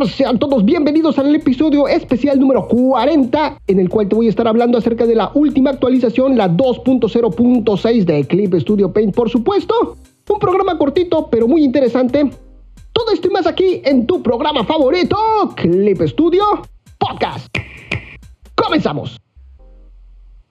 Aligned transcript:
Clippers, 0.00 0.16
sean 0.16 0.38
todos 0.38 0.64
bienvenidos 0.64 1.18
al 1.18 1.34
episodio 1.34 1.86
especial 1.86 2.38
número 2.40 2.66
40, 2.66 3.58
en 3.66 3.80
el 3.80 3.88
cual 3.88 4.08
te 4.08 4.14
voy 4.14 4.26
a 4.26 4.30
estar 4.30 4.48
hablando 4.48 4.78
acerca 4.78 5.06
de 5.06 5.14
la 5.14 5.30
última 5.34 5.70
actualización, 5.70 6.36
la 6.36 6.48
2.0.6 6.48 8.04
de 8.04 8.26
Clip 8.26 8.54
Studio 8.54 8.92
Paint, 8.92 9.14
por 9.14 9.28
supuesto. 9.28 9.96
Un 10.28 10.38
programa 10.38 10.78
cortito, 10.78 11.28
pero 11.30 11.46
muy 11.46 11.64
interesante. 11.64 12.30
Todo 12.92 13.10
esto 13.12 13.28
y 13.28 13.30
más 13.30 13.46
aquí 13.46 13.82
en 13.84 14.06
tu 14.06 14.22
programa 14.22 14.64
favorito, 14.64 15.16
Clip 15.56 16.00
Studio 16.02 16.44
Podcast. 16.98 17.48
Comenzamos. 18.54 19.29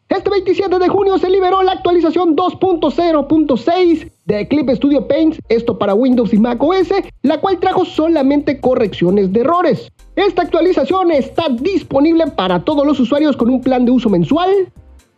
Este 0.09 0.31
27 0.31 0.79
de 0.79 0.87
junio 0.87 1.19
se 1.19 1.29
liberó 1.29 1.61
la 1.61 1.73
actualización 1.73 2.35
2.0.6 2.35 4.11
de 4.25 4.47
Clip 4.47 4.67
Studio 4.71 5.07
Paint, 5.07 5.37
esto 5.49 5.77
para 5.77 5.93
Windows 5.93 6.33
y 6.33 6.39
Mac 6.39 6.61
OS, 6.63 6.89
la 7.21 7.39
cual 7.39 7.59
trajo 7.59 7.85
solamente 7.85 8.59
correcciones 8.59 9.31
de 9.31 9.41
errores. 9.41 9.91
Esta 10.15 10.41
actualización 10.41 11.11
está 11.11 11.49
disponible 11.49 12.25
para 12.25 12.65
todos 12.65 12.87
los 12.87 12.99
usuarios 12.99 13.37
con 13.37 13.51
un 13.51 13.61
plan 13.61 13.85
de 13.85 13.91
uso 13.91 14.09
mensual, 14.09 14.49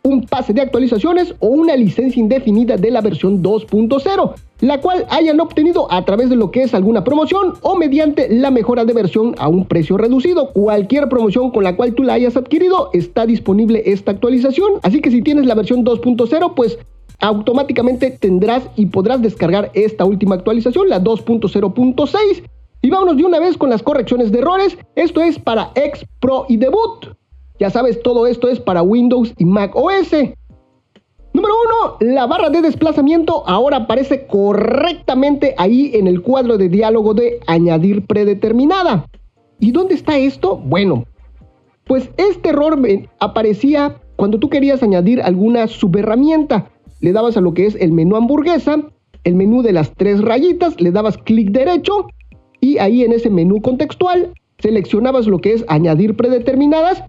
un 0.04 0.26
pase 0.26 0.52
de 0.52 0.60
actualizaciones 0.60 1.34
o 1.38 1.48
una 1.48 1.76
licencia 1.76 2.20
indefinida 2.20 2.76
de 2.76 2.90
la 2.90 3.00
versión 3.00 3.42
2.0, 3.42 4.34
la 4.60 4.80
cual 4.80 5.06
hayan 5.10 5.40
obtenido 5.40 5.90
a 5.90 6.04
través 6.04 6.28
de 6.30 6.36
lo 6.36 6.50
que 6.50 6.62
es 6.62 6.74
alguna 6.74 7.04
promoción 7.04 7.54
o 7.62 7.76
mediante 7.76 8.28
la 8.28 8.50
mejora 8.50 8.84
de 8.84 8.92
versión 8.92 9.34
a 9.38 9.48
un 9.48 9.66
precio 9.66 9.96
reducido. 9.96 10.50
Cualquier 10.52 11.08
promoción 11.08 11.50
con 11.50 11.64
la 11.64 11.76
cual 11.76 11.94
tú 11.94 12.02
la 12.02 12.14
hayas 12.14 12.36
adquirido 12.36 12.90
está 12.92 13.26
disponible 13.26 13.82
esta 13.86 14.12
actualización, 14.12 14.72
así 14.82 15.00
que 15.00 15.10
si 15.10 15.22
tienes 15.22 15.46
la 15.46 15.54
versión 15.54 15.84
2.0 15.84 16.54
pues 16.54 16.78
automáticamente 17.20 18.10
tendrás 18.10 18.64
y 18.76 18.86
podrás 18.86 19.22
descargar 19.22 19.70
esta 19.74 20.04
última 20.04 20.34
actualización, 20.34 20.88
la 20.88 21.02
2.0.6. 21.02 22.42
Y 22.84 22.90
vámonos 22.90 23.16
de 23.16 23.24
una 23.24 23.38
vez 23.38 23.56
con 23.56 23.70
las 23.70 23.82
correcciones 23.82 24.32
de 24.32 24.40
errores. 24.40 24.76
Esto 24.96 25.22
es 25.22 25.38
para 25.38 25.70
X 25.76 26.04
Pro 26.18 26.46
y 26.48 26.56
Debut. 26.56 27.21
Ya 27.58 27.70
sabes, 27.70 28.02
todo 28.02 28.26
esto 28.26 28.48
es 28.48 28.60
para 28.60 28.82
Windows 28.82 29.34
y 29.38 29.44
Mac 29.44 29.74
OS. 29.74 30.12
Número 31.32 31.54
1. 32.00 32.12
La 32.12 32.26
barra 32.26 32.50
de 32.50 32.60
desplazamiento 32.60 33.42
ahora 33.46 33.78
aparece 33.78 34.26
correctamente 34.26 35.54
ahí 35.56 35.92
en 35.94 36.06
el 36.06 36.22
cuadro 36.22 36.58
de 36.58 36.68
diálogo 36.68 37.14
de 37.14 37.40
añadir 37.46 38.06
predeterminada. 38.06 39.06
¿Y 39.58 39.70
dónde 39.70 39.94
está 39.94 40.18
esto? 40.18 40.56
Bueno, 40.56 41.04
pues 41.84 42.10
este 42.16 42.50
error 42.50 42.78
aparecía 43.18 44.00
cuando 44.16 44.38
tú 44.38 44.50
querías 44.50 44.82
añadir 44.82 45.22
alguna 45.22 45.68
subherramienta. 45.68 46.70
Le 47.00 47.12
dabas 47.12 47.36
a 47.36 47.40
lo 47.40 47.54
que 47.54 47.66
es 47.66 47.76
el 47.76 47.92
menú 47.92 48.16
hamburguesa, 48.16 48.82
el 49.24 49.34
menú 49.34 49.62
de 49.62 49.72
las 49.72 49.92
tres 49.94 50.20
rayitas, 50.20 50.80
le 50.80 50.90
dabas 50.90 51.16
clic 51.16 51.50
derecho 51.50 52.08
y 52.60 52.78
ahí 52.78 53.04
en 53.04 53.12
ese 53.12 53.30
menú 53.30 53.62
contextual 53.62 54.34
seleccionabas 54.58 55.26
lo 55.26 55.38
que 55.38 55.54
es 55.54 55.64
añadir 55.68 56.16
predeterminadas 56.16 57.02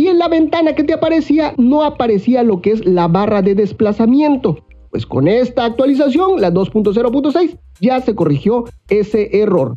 y 0.00 0.08
en 0.08 0.18
la 0.18 0.28
ventana 0.28 0.74
que 0.74 0.82
te 0.82 0.94
aparecía 0.94 1.52
no 1.58 1.82
aparecía 1.82 2.42
lo 2.42 2.62
que 2.62 2.70
es 2.70 2.86
la 2.86 3.06
barra 3.06 3.42
de 3.42 3.54
desplazamiento. 3.54 4.64
Pues 4.90 5.04
con 5.04 5.28
esta 5.28 5.66
actualización, 5.66 6.40
la 6.40 6.50
2.0.6, 6.50 7.58
ya 7.82 8.00
se 8.00 8.14
corrigió 8.14 8.64
ese 8.88 9.28
error. 9.42 9.76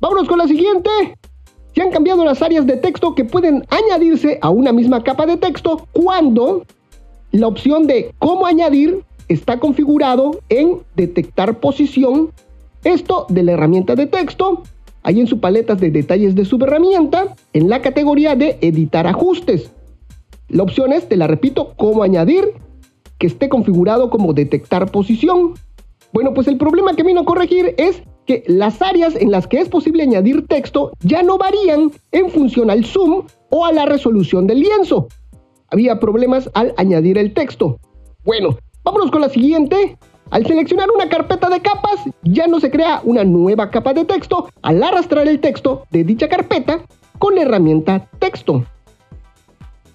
Vámonos 0.00 0.26
con 0.26 0.38
la 0.38 0.48
siguiente. 0.48 0.90
Se 1.76 1.80
han 1.80 1.92
cambiado 1.92 2.24
las 2.24 2.42
áreas 2.42 2.66
de 2.66 2.76
texto 2.76 3.14
que 3.14 3.24
pueden 3.24 3.64
añadirse 3.70 4.40
a 4.42 4.50
una 4.50 4.72
misma 4.72 5.04
capa 5.04 5.26
de 5.26 5.36
texto 5.36 5.86
cuando 5.92 6.64
la 7.30 7.46
opción 7.46 7.86
de 7.86 8.12
cómo 8.18 8.46
añadir 8.46 9.04
está 9.28 9.60
configurado 9.60 10.40
en 10.48 10.80
detectar 10.96 11.60
posición, 11.60 12.32
esto 12.82 13.26
de 13.28 13.44
la 13.44 13.52
herramienta 13.52 13.94
de 13.94 14.06
texto, 14.06 14.64
ahí 15.02 15.20
en 15.20 15.26
su 15.26 15.40
paleta 15.40 15.74
de 15.74 15.90
detalles 15.90 16.34
de 16.34 16.44
subherramienta, 16.44 17.34
en 17.52 17.68
la 17.68 17.82
categoría 17.82 18.34
de 18.36 18.58
editar 18.60 19.06
ajustes. 19.06 19.72
La 20.48 20.62
opción 20.62 20.92
es, 20.92 21.08
te 21.08 21.16
la 21.16 21.26
repito, 21.26 21.72
cómo 21.76 22.02
añadir, 22.02 22.52
que 23.18 23.26
esté 23.26 23.48
configurado 23.48 24.10
como 24.10 24.32
detectar 24.32 24.90
posición. 24.90 25.54
Bueno, 26.12 26.34
pues 26.34 26.46
el 26.48 26.58
problema 26.58 26.94
que 26.94 27.02
vino 27.02 27.20
a 27.20 27.24
corregir 27.24 27.74
es 27.78 28.02
que 28.26 28.44
las 28.46 28.82
áreas 28.82 29.16
en 29.16 29.30
las 29.30 29.46
que 29.46 29.58
es 29.58 29.68
posible 29.68 30.02
añadir 30.02 30.46
texto 30.46 30.92
ya 31.00 31.22
no 31.22 31.38
varían 31.38 31.90
en 32.12 32.30
función 32.30 32.70
al 32.70 32.84
zoom 32.84 33.26
o 33.50 33.64
a 33.64 33.72
la 33.72 33.86
resolución 33.86 34.46
del 34.46 34.60
lienzo. 34.60 35.08
Había 35.68 35.98
problemas 35.98 36.50
al 36.54 36.74
añadir 36.76 37.18
el 37.18 37.32
texto. 37.32 37.78
Bueno, 38.24 38.58
vámonos 38.84 39.10
con 39.10 39.22
la 39.22 39.30
siguiente. 39.30 39.96
Al 40.32 40.46
seleccionar 40.46 40.88
una 40.90 41.10
carpeta 41.10 41.50
de 41.50 41.60
capas, 41.60 42.00
ya 42.22 42.46
no 42.46 42.58
se 42.58 42.70
crea 42.70 43.02
una 43.04 43.22
nueva 43.22 43.68
capa 43.68 43.92
de 43.92 44.06
texto 44.06 44.48
al 44.62 44.82
arrastrar 44.82 45.28
el 45.28 45.40
texto 45.40 45.84
de 45.90 46.04
dicha 46.04 46.26
carpeta 46.26 46.80
con 47.18 47.34
la 47.34 47.42
herramienta 47.42 48.08
texto. 48.18 48.64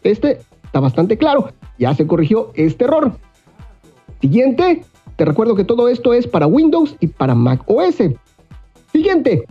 Este 0.04 0.40
está 0.64 0.80
bastante 0.80 1.18
claro, 1.18 1.50
ya 1.80 1.96
se 1.96 2.06
corrigió 2.06 2.52
este 2.54 2.84
error. 2.84 3.14
Siguiente, 4.22 4.86
te 5.16 5.26
recuerdo 5.26 5.56
que 5.56 5.64
todo 5.64 5.90
esto 5.90 6.14
es 6.14 6.28
para 6.28 6.46
Windows 6.46 6.96
y 7.00 7.08
para 7.08 7.34
Mac 7.34 7.64
OS. 7.66 8.04
Siguiente, 8.92 9.44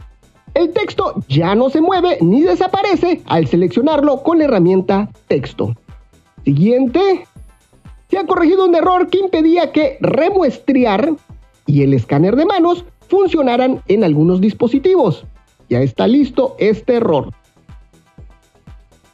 el 0.55 0.73
texto 0.73 1.15
ya 1.29 1.57
no 1.57 1.69
se 1.69 1.81
mueve 1.81 2.19
ni 2.21 2.43
desaparece 2.43 3.23
al 3.27 3.49
seleccionarlo 3.49 4.23
con 4.23 4.39
la 4.39 4.45
herramienta 4.45 5.11
texto. 5.27 5.75
Siguiente, 6.45 7.27
se 8.17 8.23
ha 8.23 8.27
corregido 8.27 8.65
un 8.65 8.75
error 8.75 9.11
que 9.11 9.19
impedía 9.19 9.73
que 9.73 9.99
remuestrear 10.01 11.13
y 11.67 11.83
el 11.83 11.93
escáner 11.93 12.35
de 12.35 12.47
manos 12.47 12.87
funcionaran 13.09 13.83
en 13.89 14.05
algunos 14.05 14.41
dispositivos. 14.41 15.27
Ya 15.69 15.83
está 15.83 16.09
listo 16.09 16.57
este 16.59 16.95
error. 16.95 17.31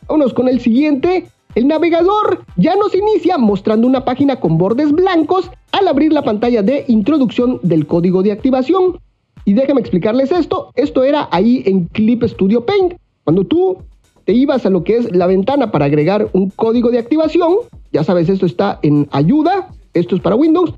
Vámonos 0.06 0.32
con 0.32 0.46
el 0.46 0.60
siguiente. 0.60 1.26
El 1.56 1.66
navegador 1.66 2.44
ya 2.56 2.76
nos 2.76 2.94
inicia 2.94 3.38
mostrando 3.38 3.88
una 3.88 4.04
página 4.04 4.38
con 4.38 4.56
bordes 4.56 4.92
blancos 4.92 5.50
al 5.72 5.88
abrir 5.88 6.12
la 6.12 6.22
pantalla 6.22 6.62
de 6.62 6.84
introducción 6.86 7.58
del 7.64 7.88
código 7.88 8.22
de 8.22 8.30
activación. 8.30 9.00
Y 9.44 9.54
déjame 9.54 9.80
explicarles 9.80 10.30
esto. 10.30 10.70
Esto 10.76 11.02
era 11.02 11.28
ahí 11.32 11.64
en 11.66 11.86
Clip 11.86 12.22
Studio 12.22 12.64
Paint. 12.64 12.94
Cuando 13.24 13.42
tú 13.42 13.78
te 14.26 14.32
ibas 14.32 14.64
a 14.64 14.70
lo 14.70 14.84
que 14.84 14.98
es 14.98 15.12
la 15.12 15.26
ventana 15.26 15.72
para 15.72 15.86
agregar 15.86 16.28
un 16.34 16.50
código 16.50 16.92
de 16.92 17.00
activación, 17.00 17.56
ya 17.92 18.04
sabes, 18.04 18.28
esto 18.28 18.47
está 18.47 18.78
en 18.82 19.08
ayuda, 19.12 19.69
esto 19.94 20.16
es 20.16 20.22
para 20.22 20.36
Windows, 20.36 20.75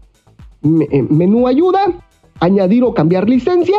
eh, 0.90 1.02
menú 1.08 1.46
ayuda, 1.46 1.92
añadir 2.40 2.82
o 2.84 2.94
cambiar 2.94 3.28
licencia, 3.28 3.76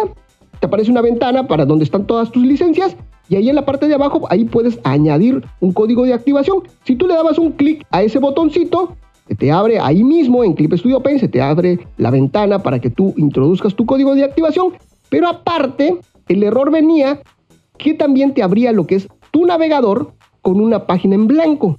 te 0.60 0.68
aparece 0.68 0.92
una 0.92 1.02
ventana 1.02 1.48
para 1.48 1.66
donde 1.66 1.84
están 1.84 2.08
todas 2.08 2.32
tus 2.32 2.44
licencias 2.46 2.96
y 3.28 3.36
ahí 3.36 3.50
en 3.50 3.56
la 3.56 3.66
parte 3.66 3.88
de 3.88 3.96
abajo, 3.96 4.26
ahí 4.30 4.46
puedes 4.46 4.80
añadir 4.84 5.44
un 5.60 5.74
código 5.74 6.06
de 6.06 6.14
activación. 6.14 6.64
Si 6.84 6.96
tú 6.96 7.08
le 7.08 7.16
dabas 7.16 7.40
un 7.40 7.54
clic 7.54 7.86
a 7.92 8.04
ese 8.04 8.20
botoncito, 8.20 8.96
se 9.28 9.36
te 9.36 9.52
abre 9.52 9.80
ahí 9.80 10.04
mismo 10.04 10.44
en 10.44 10.54
Clip 10.54 10.74
Studio 10.74 11.02
Paint, 11.02 11.20
se 11.20 11.28
te 11.28 11.42
abre 11.42 11.80
la 11.98 12.12
ventana 12.12 12.60
para 12.60 12.80
que 12.80 12.92
tú 12.92 13.14
introduzcas 13.18 13.74
tu 13.74 13.86
código 13.86 14.14
de 14.14 14.24
activación. 14.24 14.74
Pero 15.10 15.28
aparte, 15.28 15.98
el 16.28 16.44
error 16.44 16.72
venía 16.72 17.20
que 17.78 17.96
también 17.96 18.34
te 18.34 18.44
abría 18.44 18.72
lo 18.72 18.86
que 18.86 18.96
es 18.96 19.08
tu 19.32 19.46
navegador 19.46 20.14
con 20.42 20.62
una 20.62 20.86
página 20.86 21.16
en 21.16 21.26
blanco 21.26 21.78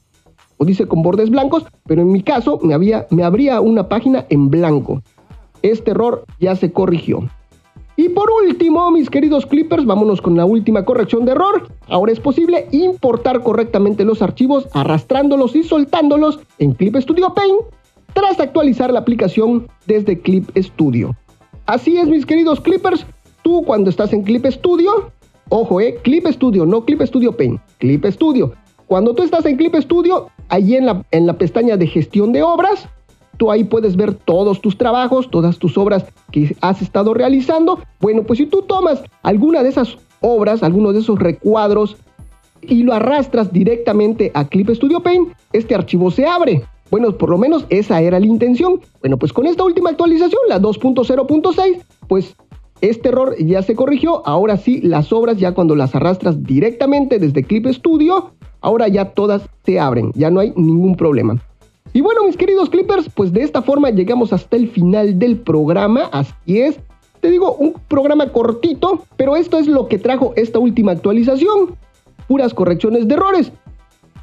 o 0.59 0.65
dice 0.65 0.87
con 0.87 1.03
bordes 1.03 1.31
blancos, 1.31 1.65
pero 1.87 2.03
en 2.03 2.13
mi 2.13 2.23
caso 2.23 2.59
me, 2.63 2.75
había, 2.75 3.07
me 3.11 3.25
abría 3.25 3.61
una 3.61 3.89
página 3.89 4.27
en 4.29 4.51
blanco. 4.51 5.03
Este 5.63 5.93
error 5.93 6.25
ya 6.41 6.57
se 6.57 6.73
corrigió. 6.73 7.29
Y 7.99 8.11
por 8.11 8.29
último, 8.31 8.91
mis 8.91 9.09
queridos 9.09 9.47
clippers, 9.47 9.87
vámonos 9.87 10.21
con 10.21 10.37
la 10.37 10.45
última 10.45 10.85
corrección 10.85 11.25
de 11.25 11.33
error. 11.33 11.69
Ahora 11.89 12.13
es 12.13 12.21
posible 12.21 12.69
importar 12.71 13.43
correctamente 13.43 14.05
los 14.05 14.21
archivos 14.21 14.69
arrastrándolos 14.75 15.57
y 15.57 15.63
soltándolos 15.63 16.41
en 16.59 16.73
Clip 16.73 16.95
Studio 16.97 17.33
Paint 17.33 17.57
tras 18.13 18.39
actualizar 18.39 18.93
la 18.93 19.01
aplicación 19.01 19.67
desde 19.87 20.21
Clip 20.21 20.49
Studio. 20.57 21.17
Así 21.65 21.97
es, 21.97 22.07
mis 22.07 22.27
queridos 22.27 22.61
clippers, 22.61 23.07
tú 23.43 23.63
cuando 23.65 23.89
estás 23.89 24.13
en 24.13 24.23
Clip 24.23 24.45
Studio, 24.47 25.11
ojo, 25.49 25.81
eh, 25.81 25.99
Clip 26.03 26.27
Studio, 26.27 26.67
no 26.67 26.85
Clip 26.85 27.01
Studio 27.03 27.33
Paint, 27.33 27.61
Clip 27.79 28.05
Studio. 28.07 28.53
Cuando 28.87 29.15
tú 29.15 29.23
estás 29.23 29.45
en 29.47 29.57
Clip 29.57 29.75
Studio, 29.75 30.29
Allí 30.49 30.77
en 30.77 30.87
la, 30.87 31.05
en 31.11 31.27
la 31.27 31.39
pestaña 31.39 31.77
de 31.77 31.87
gestión 31.87 32.33
de 32.33 32.43
obras, 32.43 32.89
tú 33.37 33.51
ahí 33.51 33.65
puedes 33.65 33.97
ver 33.97 34.15
todos 34.15 34.61
tus 34.61 34.79
trabajos, 34.79 35.31
todas 35.31 35.59
tus 35.59 35.77
obras 35.77 36.05
que 36.33 36.57
has 36.61 36.83
estado 36.83 37.15
realizando. 37.15 37.81
Bueno, 38.01 38.23
pues 38.23 38.39
si 38.39 38.47
tú 38.47 38.63
tomas 38.63 39.03
alguna 39.23 39.63
de 39.63 39.71
esas 39.71 39.97
obras, 40.21 40.63
alguno 40.63 40.93
de 40.93 41.01
esos 41.01 41.19
recuadros 41.19 41.97
y 42.63 42.83
lo 42.83 42.95
arrastras 42.95 43.53
directamente 43.53 44.31
a 44.35 44.47
Clip 44.47 44.71
Studio 44.71 45.01
Paint, 45.01 45.29
este 45.53 45.75
archivo 45.75 46.11
se 46.11 46.27
abre. 46.27 46.63
Bueno, 46.91 47.17
por 47.17 47.31
lo 47.31 47.39
menos 47.39 47.67
esa 47.69 48.01
era 48.01 48.21
la 48.21 48.27
intención. 48.27 48.81
Bueno, 49.01 49.19
pues 49.19 49.33
con 49.33 49.47
esta 49.47 49.65
última 49.65 49.91
actualización, 49.91 50.41
la 50.49 50.61
2.0.6, 50.61 51.83
pues 52.09 52.37
este 52.81 53.09
error 53.09 53.35
ya 53.39 53.63
se 53.63 53.75
corrigió. 53.75 54.27
Ahora 54.27 54.57
sí, 54.57 54.81
las 54.83 55.13
obras 55.13 55.39
ya 55.39 55.53
cuando 55.53 55.75
las 55.75 55.95
arrastras 55.95 56.43
directamente 56.43 57.19
desde 57.19 57.43
Clip 57.43 57.67
Studio, 57.67 58.33
ahora 58.67 58.89
ya 58.89 59.05
todas 59.05 59.43
se 59.65 59.79
abren, 59.79 60.11
ya 60.17 60.29
no 60.29 60.41
hay 60.41 60.53
ningún 60.57 60.97
problema. 60.97 61.41
Y 61.93 62.01
bueno, 62.01 62.25
mis 62.25 62.37
queridos 62.37 62.69
clippers, 62.69 63.09
pues 63.15 63.33
de 63.33 63.43
esta 63.43 63.63
forma 63.63 63.91
llegamos 63.91 64.33
hasta 64.33 64.57
el 64.57 64.69
final 64.69 65.21
del 65.21 65.37
programa, 65.37 66.09
así 66.11 66.61
es. 66.61 66.77
te 67.21 67.31
digo, 67.31 67.55
un 67.55 67.75
programa 67.87 68.33
cortito, 68.33 69.05
pero 69.17 69.37
esto 69.37 69.59
es 69.59 69.69
lo 69.69 69.87
que 69.87 69.99
trajo 69.99 70.33
esta 70.35 70.59
última 70.59 70.91
actualización. 70.93 71.77
Puras 72.27 72.53
correcciones 72.53 73.07
de 73.07 73.15
errores. 73.15 73.53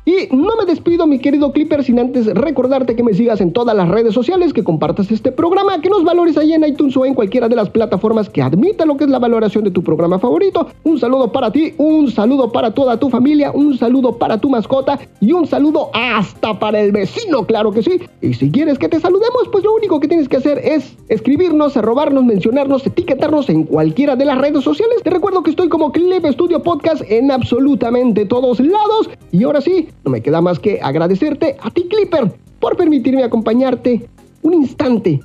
Y 0.06 0.28
no 0.36 0.58
me 0.58 0.66
despido, 0.66 1.08
mi 1.08 1.18
querido 1.18 1.54
Clipper, 1.54 1.82
sin 1.82 1.98
antes 1.98 2.26
recordarte 2.26 2.94
que 2.94 3.04
me 3.04 3.14
sigas 3.14 3.40
en 3.40 3.54
todas 3.54 3.74
las 3.74 3.88
redes 3.88 4.14
sociales, 4.14 4.52
que 4.52 4.62
compartas 4.62 5.10
este 5.12 5.32
programa, 5.32 5.80
que 5.80 5.90
nos 5.90 6.04
valores 6.04 6.38
ahí 6.38 6.52
en 6.52 6.66
iTunes 6.66 6.98
o 6.98 7.06
en 7.06 7.14
cualquiera 7.14 7.48
de 7.48 7.56
las 7.56 7.70
plataformas 7.70 8.30
que 8.30 8.42
admita 8.42 8.86
lo 8.86 8.98
que 8.98 9.06
es 9.06 9.10
la 9.10 9.20
valoración 9.20 9.64
de 9.64 9.72
tu 9.72 9.82
programa 9.82 10.20
favorito. 10.20 10.68
Un 10.84 11.00
saludo 11.00 11.32
para 11.32 11.54
ti, 11.54 11.74
un 11.78 12.12
saludo 12.12 12.52
para 12.52 12.74
toda 12.74 13.00
tu 13.00 13.10
familia, 13.10 13.52
un 13.54 13.78
saludo 13.78 14.18
para 14.18 14.38
tu 14.40 14.50
mascota 14.50 15.00
y 15.22 15.32
un 15.32 15.48
saludo 15.48 15.90
hasta 15.94 16.60
para 16.60 16.82
el 16.82 16.92
vecino, 16.92 17.46
claro 17.46 17.72
que 17.72 17.82
sí. 17.82 18.02
Y 18.22 18.34
si 18.34 18.52
quieres 18.52 18.78
que 18.78 18.90
te 18.90 19.00
saludemos, 19.00 19.48
pues 19.54 19.64
lo 19.64 19.74
único 19.74 20.02
que 20.02 20.10
tienes 20.10 20.28
que 20.28 20.36
hacer 20.36 20.60
es 20.60 20.98
escribirnos, 21.08 21.78
robarnos, 21.78 22.26
mencionarnos, 22.26 22.86
etiquetarnos 22.86 23.48
en 23.50 23.64
cualquiera 23.64 24.18
de 24.18 24.26
las 24.26 24.38
redes 24.38 24.66
sociales. 24.66 25.02
Te 25.02 25.12
recuerdo 25.12 25.44
que 25.44 25.52
estoy 25.52 25.70
como 25.70 25.94
Clip 25.94 26.26
Studio 26.26 26.62
Podcast 26.62 27.04
en 27.08 27.32
absolutamente 27.32 28.26
todos 28.26 28.60
lados. 28.60 29.10
Y 29.32 29.44
ahora 29.44 29.62
sí, 29.62 29.88
no 30.04 30.12
me 30.12 30.22
queda 30.22 30.42
más 30.42 30.60
que 30.60 30.80
agradecerte 30.82 31.58
a 31.62 31.70
ti, 31.70 31.88
Clipper, 31.90 32.34
por 32.60 32.78
permitirme 32.78 33.24
acompañarte 33.24 34.08
un 34.42 34.54
instante 34.54 35.20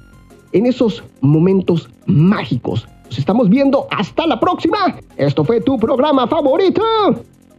en 0.52 0.66
esos 0.66 1.02
momentos 1.20 1.88
mágicos. 2.06 2.86
Nos 3.04 3.18
estamos 3.18 3.48
viendo 3.48 3.86
hasta 3.90 4.26
la 4.26 4.38
próxima. 4.38 4.96
Esto 5.16 5.44
fue 5.44 5.60
tu 5.60 5.78
programa 5.78 6.26
favorito, 6.26 6.82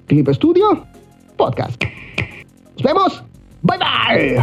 Clip 0.08 0.30
Studio 0.30 0.86
Podcast. 1.36 1.84
Nos 2.76 2.84
vemos. 2.84 3.24
Bye 3.62 3.78
bye. 3.78 4.38